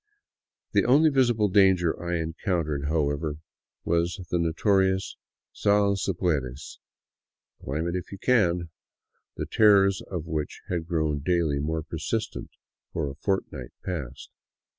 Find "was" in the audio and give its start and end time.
3.85-4.19